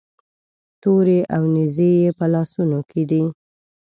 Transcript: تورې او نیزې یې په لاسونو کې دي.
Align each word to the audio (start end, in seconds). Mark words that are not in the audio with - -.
تورې 0.81 1.19
او 1.35 1.43
نیزې 1.53 1.89
یې 2.01 2.09
په 2.19 2.25
لاسونو 2.33 2.79
کې 2.89 3.01
دي. 3.09 3.23